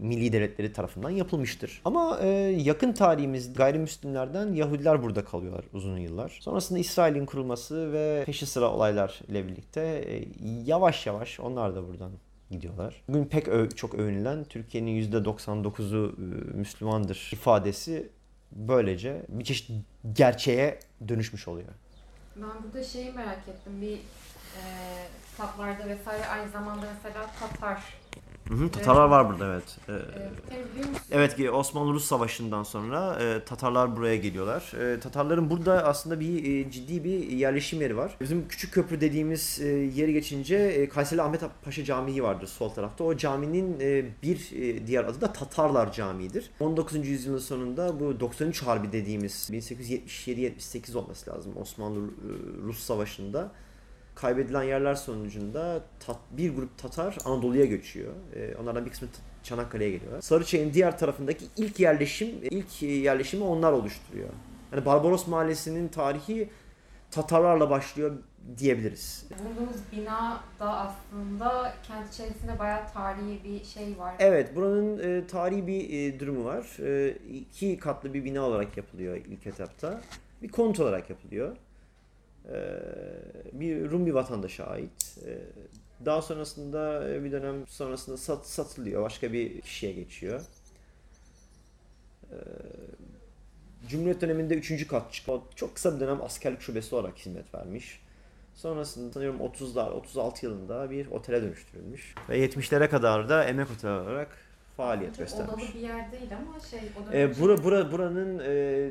milli 0.00 0.32
devletleri 0.32 0.72
tarafından 0.72 1.10
yapılmıştır. 1.10 1.80
Ama 1.84 2.18
e, 2.22 2.28
yakın 2.58 2.92
tarihimiz 2.92 3.54
gayrimüslimlerden 3.54 4.52
Yahudiler 4.52 5.02
burada 5.02 5.24
kalıyorlar 5.24 5.64
uzun 5.72 5.96
yıllar. 5.98 6.38
Sonrasında 6.40 6.78
İsrail'in 6.78 7.26
kurulması 7.26 7.92
ve 7.92 8.22
peşi 8.26 8.46
sıra 8.46 8.70
olaylar 8.70 9.20
ile 9.28 9.48
birlikte 9.48 9.80
e, 9.80 10.24
yavaş 10.64 11.06
yavaş 11.06 11.40
onlar 11.40 11.74
da 11.74 11.88
buradan 11.88 12.12
gidiyorlar. 12.50 13.02
Bugün 13.08 13.24
pek 13.24 13.48
ö- 13.48 13.70
çok 13.70 13.94
övünülen 13.94 14.44
Türkiye'nin 14.44 15.12
%99'u 15.12 16.14
e, 16.18 16.56
Müslümandır 16.58 17.30
ifadesi 17.32 18.08
böylece 18.52 19.22
bir 19.28 19.44
çeşit 19.44 19.70
gerçeğe 20.12 20.78
dönüşmüş 21.08 21.48
oluyor. 21.48 21.68
Ben 22.36 22.64
burada 22.64 22.84
şeyi 22.84 23.12
merak 23.12 23.48
ettim. 23.48 23.72
Bir 23.82 23.92
e, 23.92 24.62
kitaplarda 25.36 25.88
vesaire 25.88 26.26
aynı 26.26 26.50
zamanda 26.50 26.86
mesela 26.94 27.26
Tatar. 27.40 27.82
Hı 28.48 28.54
hı, 28.54 28.70
Tatarlar 28.70 29.08
var 29.08 29.28
burada 29.28 29.52
evet. 29.52 29.78
Ee, 29.88 29.92
E? 29.92 30.62
Evet 31.10 31.36
ki 31.36 31.50
Osmanlı-Rus 31.50 32.04
Savaşı'ndan 32.04 32.62
sonra 32.62 33.18
e, 33.22 33.44
Tatarlar 33.44 33.96
buraya 33.96 34.16
geliyorlar. 34.16 34.72
E, 34.80 35.00
Tatarların 35.00 35.50
burada 35.50 35.84
aslında 35.84 36.20
bir 36.20 36.44
e, 36.66 36.70
ciddi 36.70 37.04
bir 37.04 37.28
yerleşim 37.28 37.80
yeri 37.80 37.96
var. 37.96 38.16
Bizim 38.20 38.48
Küçük 38.48 38.74
Köprü 38.74 39.00
dediğimiz 39.00 39.60
e, 39.60 39.66
yeri 39.68 40.12
geçince 40.12 40.56
e, 40.56 40.88
Kayseri 40.88 41.22
Ahmet 41.22 41.42
Paşa 41.64 41.84
Camii 41.84 42.22
vardır 42.22 42.46
sol 42.46 42.68
tarafta. 42.68 43.04
O 43.04 43.16
caminin 43.16 43.80
e, 43.80 44.04
bir 44.22 44.52
e, 44.52 44.86
diğer 44.86 45.04
adı 45.04 45.20
da 45.20 45.32
Tatarlar 45.32 45.92
Camii'dir. 45.92 46.50
19. 46.60 47.08
yüzyılın 47.08 47.38
sonunda 47.38 48.00
bu 48.00 48.20
93 48.20 48.62
Harbi 48.62 48.92
dediğimiz 48.92 49.50
1877-78 49.52 50.96
olması 50.96 51.30
lazım 51.30 51.52
Osmanlı-Rus 51.56 52.78
Savaşı'nda 52.78 53.52
kaybedilen 54.16 54.62
yerler 54.62 54.94
sonucunda 54.94 55.80
tat- 56.06 56.18
bir 56.30 56.54
grup 56.54 56.78
Tatar 56.78 57.16
Anadolu'ya 57.24 57.64
göçüyor. 57.64 58.12
Ee, 58.36 58.54
onlardan 58.62 58.84
bir 58.86 58.90
kısmı 58.90 59.08
Çanakkale'ye 59.42 59.90
geliyorlar. 59.90 60.20
Sarıçay'ın 60.20 60.72
diğer 60.72 60.98
tarafındaki 60.98 61.44
ilk 61.56 61.80
yerleşim, 61.80 62.28
ilk 62.42 62.82
e, 62.82 62.86
yerleşimi 62.86 63.44
onlar 63.44 63.72
oluşturuyor. 63.72 64.28
Yani 64.72 64.84
Barbaros 64.84 65.26
Mahallesi'nin 65.26 65.88
tarihi 65.88 66.48
Tatarlarla 67.10 67.70
başlıyor 67.70 68.12
diyebiliriz. 68.58 69.26
Bulunduğumuz 69.38 69.76
bina 69.92 70.40
da 70.60 70.76
aslında 70.76 71.72
kent 71.82 72.14
içerisinde 72.14 72.58
bayağı 72.58 72.92
tarihi 72.94 73.44
bir 73.44 73.64
şey 73.64 73.98
var. 73.98 74.14
Evet, 74.18 74.56
buranın 74.56 74.98
e, 74.98 75.26
tarihi 75.26 75.66
bir 75.66 75.90
e, 76.14 76.20
durumu 76.20 76.44
var. 76.44 76.76
E, 76.82 77.16
iki 77.32 77.78
katlı 77.78 78.14
bir 78.14 78.24
bina 78.24 78.42
olarak 78.42 78.76
yapılıyor 78.76 79.16
ilk 79.16 79.46
etapta. 79.46 80.00
Bir 80.42 80.48
konut 80.48 80.80
olarak 80.80 81.10
yapılıyor. 81.10 81.56
E, 82.52 82.58
bir 83.52 83.90
Rum 83.90 84.06
bir 84.06 84.12
vatandaşa 84.12 84.64
ait. 84.64 85.18
E, 85.26 85.38
daha 86.04 86.22
sonrasında 86.22 87.10
e, 87.10 87.24
bir 87.24 87.32
dönem 87.32 87.66
sonrasında 87.66 88.16
sat, 88.16 88.46
satılıyor. 88.46 89.02
Başka 89.02 89.32
bir 89.32 89.60
kişiye 89.60 89.92
geçiyor. 89.92 90.40
E, 92.30 92.36
Cumhuriyet 93.88 94.20
döneminde 94.20 94.54
üçüncü 94.54 94.88
kat 94.88 95.12
çıkıyor. 95.12 95.40
Çok 95.54 95.74
kısa 95.74 95.94
bir 95.94 96.00
dönem 96.00 96.22
askerlik 96.22 96.60
şubesi 96.60 96.94
olarak 96.94 97.18
hizmet 97.18 97.54
vermiş. 97.54 98.00
Sonrasında 98.54 99.12
sanıyorum 99.12 99.40
30'lar, 99.40 99.90
36 99.90 100.46
yılında 100.46 100.90
bir 100.90 101.06
otele 101.06 101.42
dönüştürülmüş. 101.42 102.14
Ve 102.28 102.46
70'lere 102.46 102.88
kadar 102.88 103.28
da 103.28 103.44
emek 103.44 103.70
otel 103.70 103.90
olarak 103.90 104.28
faaliyet 104.76 105.10
Bence 105.10 105.22
göstermiş. 105.22 105.54
Odalı 105.54 105.74
bir 105.74 105.80
yer 105.80 106.12
değil 106.12 106.30
ama 106.36 106.60
şey 106.60 106.80
Ee, 107.12 107.40
bura, 107.40 107.64
bura, 107.64 107.92
buranın 107.92 108.38
e, 108.38 108.90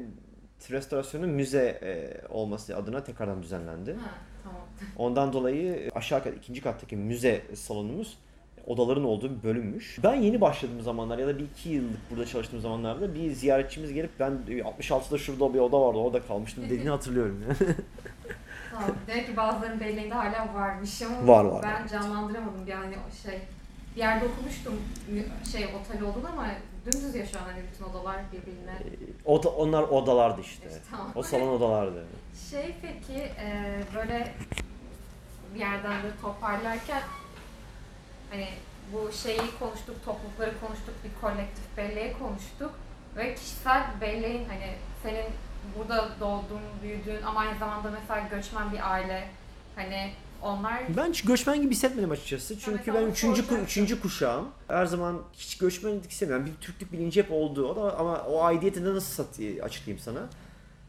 restorasyonu 0.72 1.28
müze 1.28 1.80
e, 1.84 2.22
olması 2.30 2.78
adına 2.78 3.04
tekrardan 3.04 3.44
düzenlendi. 3.44 3.94
Ha, 3.94 4.10
tamam. 4.44 4.62
Ondan 4.98 5.34
dolayı 5.34 5.92
aşağı 5.96 6.24
kat, 6.24 6.34
ikinci 6.38 6.62
kattaki 6.62 6.96
müze 6.96 7.42
salonumuz 7.56 8.18
odaların 8.68 9.04
olduğu 9.04 9.38
bir 9.38 9.44
bölümmüş. 9.44 10.00
Ben 10.04 10.16
yeni 10.16 10.42
başladığım 10.42 10.82
zamanlar 10.82 11.18
ya 11.18 11.28
da 11.28 11.38
bir 11.38 11.44
iki 11.44 11.70
yıllık 11.70 12.12
burada 12.12 12.26
çalıştığım 12.26 12.62
zamanlarda 12.62 13.16
bir 13.16 13.32
ziyaretçimiz 13.32 13.94
gelip 13.94 14.20
ben 14.20 14.40
66'da 14.48 15.18
şurada 15.18 15.54
bir 15.54 15.60
oda 15.60 15.82
vardı 15.82 15.98
orada 15.98 16.22
kalmıştım 16.22 16.64
dediğini 16.64 16.90
hatırlıyorum. 16.90 17.44
Tamam. 18.72 18.90
Demek 19.08 19.28
ki 19.28 19.38
bazılarının 19.38 19.80
belleğinde 19.80 20.14
hala 20.14 20.54
varmış 20.54 21.02
ama 21.02 21.28
Var, 21.28 21.46
var, 21.46 21.64
ben 21.64 21.74
var. 21.84 21.88
canlandıramadım 21.88 22.68
yani 22.68 22.96
şey. 23.24 23.40
Bir 23.96 24.00
yerde 24.00 24.26
okumuştum 24.26 24.74
şey 25.52 25.66
otel 25.66 26.02
olduğunu 26.02 26.28
ama 26.28 26.48
dümdüz 26.86 27.16
ya 27.16 27.26
şu 27.26 27.40
an 27.40 27.44
hani 27.44 27.64
bütün 27.72 27.86
odalar 27.86 28.18
birbirine. 28.32 28.78
Oda, 29.26 29.50
onlar 29.50 29.84
odalardı 29.84 30.42
işte. 30.42 30.68
İşte 30.68 30.82
tamam. 30.92 31.12
O 31.16 31.24
salon 31.24 31.48
odalardı. 31.48 32.06
Şey 32.52 32.76
peki 32.82 33.20
e, 33.22 33.80
böyle 33.96 34.34
bir 35.54 35.60
yerden 35.60 36.04
de 36.04 36.08
toparlarken 36.22 37.02
hani 38.30 38.48
bu 38.94 39.12
şeyi 39.12 39.42
konuştuk, 39.60 40.06
toplulukları 40.06 40.60
konuştuk, 40.60 40.94
bir 41.04 41.22
kolektif 41.22 41.78
belleği 41.78 42.14
konuştuk 42.14 42.72
ve 43.18 43.36
kişisel 43.36 43.84
belleğin 44.02 44.46
hani 44.50 44.74
senin 45.04 45.26
burada 45.78 46.10
doğdun, 46.20 46.62
büyüdüğün 46.82 47.22
ama 47.22 47.40
aynı 47.40 47.60
zamanda 47.60 47.92
mesela 47.92 48.28
göçmen 48.28 48.72
bir 48.72 48.92
aile 48.92 49.28
hani 49.76 50.12
onlar 50.46 50.98
Ben 50.98 51.10
hiç 51.10 51.22
göçmen 51.26 51.62
gibi 51.62 51.72
hissetmedim 51.72 52.12
açıkçası. 52.12 52.60
Çünkü 52.60 52.92
Evet, 52.92 53.02
ben 53.02 53.08
üçüncü, 53.12 53.42
ku- 53.42 53.64
üçüncü 53.64 54.02
kuşağım. 54.02 54.50
Her 54.68 54.86
zaman 54.86 55.22
hiç 55.34 55.58
göçmenlik 55.58 56.12
istemiyorum. 56.12 56.46
Bir 56.46 56.62
Türklük 56.66 56.92
bilinci 56.92 57.24
hep 57.24 57.32
oldu. 57.32 57.68
O 57.68 57.76
da, 57.76 57.98
ama 57.98 58.22
o 58.24 58.44
aidiyeti 58.44 58.86
de 58.86 58.94
nasıl 58.94 59.24
sat, 59.24 59.40
açıklayayım 59.64 60.04
sana? 60.04 60.20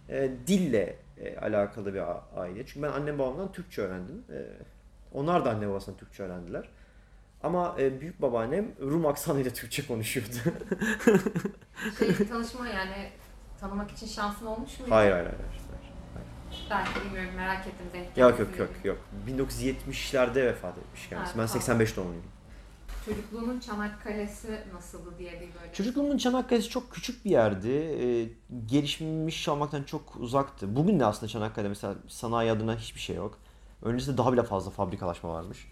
Ee, 0.08 0.30
dille 0.46 0.96
e, 1.20 1.36
alakalı 1.38 1.94
bir 1.94 1.98
a- 1.98 2.24
aidiyet. 2.36 2.68
Çünkü 2.68 2.82
ben 2.82 2.92
annem 2.92 3.18
babamdan 3.18 3.52
Türkçe 3.52 3.82
öğrendim. 3.82 4.24
Ee, 4.32 4.46
onlar 5.14 5.44
da 5.44 5.50
anne 5.50 5.68
babasından 5.68 5.98
Türkçe 5.98 6.22
öğrendiler. 6.22 6.68
Ama 7.42 7.76
e, 7.78 8.00
büyük 8.00 8.22
babaannem 8.22 8.66
Rum 8.80 9.06
aksanıyla 9.06 9.50
Türkçe 9.50 9.86
konuşuyordu. 9.86 10.30
şey 11.98 12.14
tanışma 12.28 12.68
yani 12.68 13.10
tanımak 13.60 13.90
için 13.90 14.06
şansın 14.06 14.46
olmuş 14.46 14.80
muydu? 14.80 14.94
hayır 14.94 15.12
hayır 15.12 15.26
hayır. 15.26 15.40
De 16.70 17.04
bilmiyorum 17.04 17.30
merak 17.36 17.66
ettim 17.66 17.86
denk 17.92 18.18
Yok 18.18 18.38
yok 18.38 18.58
yok 18.58 18.70
yok. 18.84 18.98
1970'lerde 19.28 20.44
vefat 20.46 20.78
etmiş 20.78 21.08
kendisi. 21.08 21.32
Ha, 21.32 21.38
ben 21.38 21.46
tamam. 21.46 21.48
85 21.48 21.96
doğumluyum. 21.96 22.22
Çocukluğunun 23.04 23.60
Çanakkale'si 23.60 24.60
nasıldı 24.74 25.18
diye 25.18 25.32
bir 25.32 25.40
böyle. 25.40 25.72
Çocukluğumun 25.72 26.18
Çanakkale'si 26.18 26.68
çok 26.68 26.92
küçük 26.92 27.24
bir 27.24 27.30
yerdi. 27.30 27.68
Ee, 27.68 28.28
gelişmiş 28.66 29.48
olmaktan 29.48 29.82
çok 29.82 30.16
uzaktı. 30.16 30.76
Bugün 30.76 31.00
de 31.00 31.04
aslında 31.04 31.28
Çanakkale'de 31.28 31.68
mesela 31.68 31.94
sanayi 32.08 32.50
adına 32.52 32.76
hiçbir 32.76 33.00
şey 33.00 33.16
yok. 33.16 33.38
Öncesinde 33.82 34.18
daha 34.18 34.32
bile 34.32 34.42
fazla 34.42 34.70
fabrikalaşma 34.70 35.32
varmış. 35.32 35.66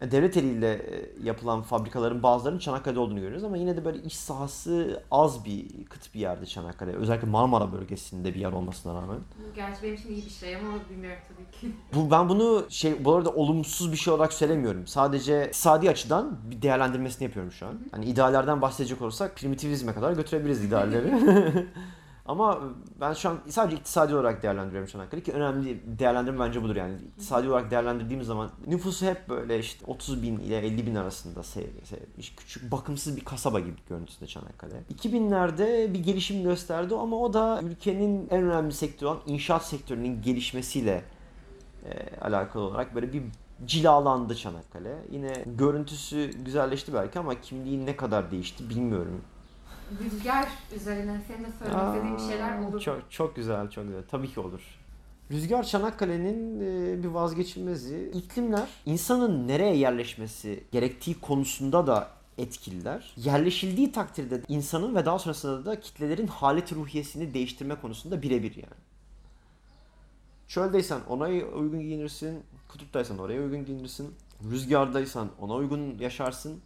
E, 0.00 0.10
Devlet 0.10 0.36
eliyle 0.36 0.72
e, 0.72 1.08
yapılan 1.22 1.62
fabrikaların 1.62 2.22
bazılarının 2.22 2.58
Çanakkale'de 2.58 3.00
olduğunu 3.00 3.20
görüyoruz 3.20 3.44
ama 3.44 3.56
yine 3.56 3.76
de 3.76 3.84
böyle 3.84 4.02
iş 4.02 4.16
sahası 4.16 5.02
az 5.10 5.44
bir 5.44 5.84
kıt 5.84 6.14
bir 6.14 6.20
yerdi 6.20 6.46
Çanakkale. 6.46 6.92
Özellikle 6.92 7.28
Marmara 7.28 7.72
bölgesinde 7.72 8.34
bir 8.34 8.40
yer 8.40 8.52
olmasına 8.52 8.94
rağmen. 8.94 9.18
Bu 9.18 9.54
gerçi 9.54 9.82
benim 9.82 9.94
için 9.94 10.08
iyi 10.08 10.24
bir 10.24 10.30
şey 10.30 10.56
ama 10.56 10.68
bilmiyorum 10.90 11.18
tabii 11.28 11.60
ki. 11.60 11.76
Bu 11.94 12.10
ben 12.10 12.28
bunu 12.28 12.64
şey 12.68 13.04
bu 13.04 13.14
arada 13.14 13.30
olumsuz 13.30 13.92
bir 13.92 13.96
şey 13.96 14.14
olarak 14.14 14.32
söylemiyorum. 14.32 14.86
Sadece 14.86 15.46
iktisadi 15.46 15.90
açıdan 15.90 16.38
bir 16.50 16.62
değerlendirmesini 16.62 17.24
yapıyorum 17.24 17.52
şu 17.52 17.66
an. 17.66 17.80
Hani 17.90 18.04
ideallerden 18.04 18.62
bahsedecek 18.62 19.02
olursak 19.02 19.36
primitivizme 19.36 19.94
kadar 19.94 20.12
götürebiliriz 20.12 20.64
idealleri. 20.64 21.10
Ama 22.30 22.60
ben 23.00 23.12
şu 23.12 23.28
an 23.28 23.38
sadece 23.48 23.76
iktisadi 23.76 24.14
olarak 24.14 24.42
değerlendiriyorum 24.42 24.88
Çanakkale'yi 24.88 25.24
ki 25.24 25.32
önemli 25.32 25.80
değerlendirme 25.98 26.44
bence 26.44 26.62
budur 26.62 26.76
yani. 26.76 26.94
İktisadi 27.08 27.48
olarak 27.48 27.70
değerlendirdiğim 27.70 28.24
zaman 28.24 28.50
nüfusu 28.66 29.06
hep 29.06 29.28
böyle 29.28 29.58
işte 29.58 29.84
30 29.86 30.22
bin 30.22 30.38
ile 30.38 30.58
50 30.58 30.86
bin 30.86 30.94
arasında 30.94 31.40
seyr- 31.40 31.84
seyretmiş. 31.84 32.34
Küçük 32.36 32.72
bakımsız 32.72 33.16
bir 33.16 33.24
kasaba 33.24 33.60
gibi 33.60 33.76
görüntüsünde 33.88 34.26
Çanakkale. 34.26 34.72
2000'lerde 34.98 35.94
bir 35.94 35.98
gelişim 35.98 36.42
gösterdi 36.42 36.94
ama 36.94 37.16
o 37.16 37.32
da 37.32 37.60
ülkenin 37.62 38.28
en 38.30 38.42
önemli 38.42 38.72
sektörü 38.72 39.08
olan 39.10 39.20
inşaat 39.26 39.64
sektörünün 39.64 40.22
gelişmesiyle 40.22 41.04
e, 41.84 42.20
alakalı 42.20 42.62
olarak 42.62 42.94
böyle 42.94 43.12
bir 43.12 43.22
cilalandı 43.66 44.34
Çanakkale. 44.36 44.96
Yine 45.10 45.32
görüntüsü 45.46 46.30
güzelleşti 46.44 46.94
belki 46.94 47.18
ama 47.18 47.40
kimliği 47.40 47.86
ne 47.86 47.96
kadar 47.96 48.30
değişti 48.30 48.70
bilmiyorum. 48.70 49.20
Rüzgar 49.98 50.48
üzerine 50.76 51.20
senin 51.28 51.44
de 51.44 51.48
söylemek 51.58 51.88
istediğin 51.88 52.16
bir 52.16 52.22
şeyler 52.22 52.58
olur. 52.58 52.80
Çok, 52.80 53.10
çok 53.10 53.36
güzel, 53.36 53.70
çok 53.70 53.84
güzel. 53.84 54.02
Tabii 54.10 54.32
ki 54.32 54.40
olur. 54.40 54.60
Rüzgar 55.30 55.62
Çanakkale'nin 55.62 56.60
e, 56.60 57.02
bir 57.02 57.08
vazgeçilmezi. 57.08 58.10
İklimler 58.14 58.68
insanın 58.86 59.48
nereye 59.48 59.76
yerleşmesi 59.76 60.64
gerektiği 60.72 61.20
konusunda 61.20 61.86
da 61.86 62.08
etkililer. 62.38 63.12
Yerleşildiği 63.16 63.92
takdirde 63.92 64.42
insanın 64.48 64.94
ve 64.94 65.06
daha 65.06 65.18
sonrasında 65.18 65.64
da 65.64 65.80
kitlelerin 65.80 66.26
halet 66.26 66.72
ruhiyesini 66.72 67.34
değiştirme 67.34 67.74
konusunda 67.74 68.22
birebir 68.22 68.56
yani. 68.56 68.80
Çöldeysen 70.48 71.00
ona 71.08 71.24
uygun 71.54 71.80
giyinirsin, 71.80 72.42
kutuptaysan 72.68 73.18
oraya 73.18 73.42
uygun 73.42 73.64
giyinirsin, 73.64 74.14
rüzgardaysan 74.50 75.28
ona 75.40 75.54
uygun 75.54 75.98
yaşarsın. 75.98 76.60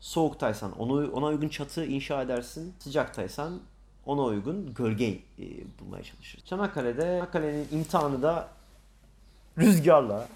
Soğuktaysan 0.00 0.78
onu, 0.78 1.10
ona 1.12 1.26
uygun 1.26 1.48
çatı 1.48 1.86
inşa 1.86 2.22
edersin. 2.22 2.74
Sıcaktaysan 2.78 3.60
ona 4.06 4.22
uygun 4.22 4.74
gölge 4.74 5.06
e, 5.08 5.44
bulmaya 5.80 6.02
çalışırsın. 6.02 6.46
Çanakkale'de, 6.46 7.02
Çanakkale'nin 7.02 7.78
imtihanı 7.78 8.22
da 8.22 8.48
rüzgarla. 9.58 10.28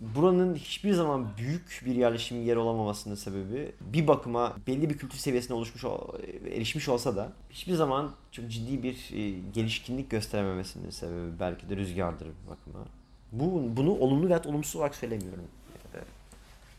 Buranın 0.00 0.54
hiçbir 0.54 0.92
zaman 0.92 1.26
büyük 1.38 1.82
bir 1.86 1.94
yerleşim 1.94 2.42
yeri 2.42 2.58
olamamasının 2.58 3.14
sebebi 3.14 3.72
bir 3.80 4.06
bakıma 4.06 4.52
belli 4.66 4.90
bir 4.90 4.98
kültür 4.98 5.18
seviyesine 5.18 5.56
oluşmuş 5.56 5.84
ol- 5.84 6.18
erişmiş 6.52 6.88
olsa 6.88 7.16
da 7.16 7.32
hiçbir 7.50 7.74
zaman 7.74 8.10
çok 8.32 8.50
ciddi 8.50 8.82
bir 8.82 9.10
e, 9.12 9.30
gelişkinlik 9.54 10.10
gösterememesinin 10.10 10.90
sebebi 10.90 11.40
belki 11.40 11.68
de 11.70 11.76
rüzgardır 11.76 12.26
bir 12.26 12.50
bakıma. 12.50 12.84
Bu 13.32 13.76
bunu 13.76 13.90
olumlu 13.92 14.28
veya 14.28 14.42
olumsuz 14.46 14.76
olarak 14.76 14.94
söylemiyorum. 14.94 15.44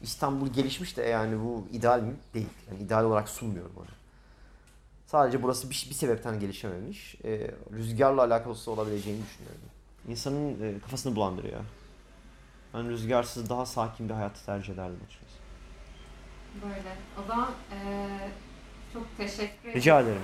E, 0.05 0.07
İstanbul 0.07 0.47
gelişmiş 0.47 0.97
de 0.97 1.01
yani 1.03 1.39
bu 1.39 1.67
ideal 1.71 2.01
mi? 2.01 2.13
Değil. 2.33 2.49
Yani 2.71 2.83
ideal 2.83 3.05
olarak 3.05 3.29
sunmuyorum 3.29 3.73
onu. 3.77 3.85
Sadece 5.07 5.43
burası 5.43 5.69
bir, 5.69 5.87
bir 5.89 5.95
sebepten 5.95 6.39
gelişememiş. 6.39 7.15
E, 7.23 7.51
rüzgarla 7.71 8.21
alakalısı 8.23 8.71
olabileceğini 8.71 9.21
düşünüyorum. 9.23 9.61
İnsanın 10.07 10.61
e, 10.63 10.79
kafasını 10.79 11.15
bulandırıyor. 11.15 11.61
Ben 12.73 12.89
rüzgarsız 12.89 13.49
daha 13.49 13.65
sakin 13.65 14.09
bir 14.09 14.13
hayatı 14.13 14.45
tercih 14.45 14.73
ederdim 14.73 14.99
açıkçası. 15.07 15.35
Böyle. 16.63 16.97
O 17.23 17.27
zaman 17.27 17.51
eee, 17.71 18.31
çok 18.93 19.17
teşekkür 19.17 19.69
ederim. 19.69 19.75
Rica 19.75 20.01
ederim. 20.01 20.21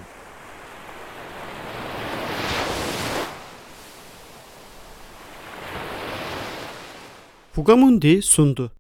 Fugamundi 7.54 8.22
sundu. 8.22 8.72